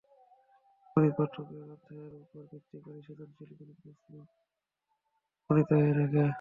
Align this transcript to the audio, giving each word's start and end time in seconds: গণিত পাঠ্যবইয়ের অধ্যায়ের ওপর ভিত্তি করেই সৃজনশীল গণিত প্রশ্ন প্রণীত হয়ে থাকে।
গণিত 0.91 1.13
পাঠ্যবইয়ের 1.17 1.69
অধ্যায়ের 1.75 2.13
ওপর 2.15 2.41
ভিত্তি 2.51 2.77
করেই 2.83 3.01
সৃজনশীল 3.01 3.49
গণিত 3.51 3.71
প্রশ্ন 3.79 4.11
প্রণীত 5.45 5.69
হয়ে 5.73 5.93
থাকে। 5.95 6.23